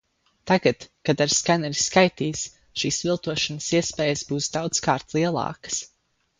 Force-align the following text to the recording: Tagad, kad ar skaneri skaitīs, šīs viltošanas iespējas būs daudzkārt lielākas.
Tagad, 0.51 0.85
kad 1.09 1.21
ar 1.25 1.33
skaneri 1.39 1.77
skaitīs, 1.81 2.47
šīs 2.83 2.99
viltošanas 3.09 3.69
iespējas 3.81 4.27
būs 4.33 4.51
daudzkārt 4.59 5.17
lielākas. 5.21 5.83